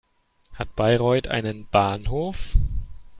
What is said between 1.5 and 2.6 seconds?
Bahnhof?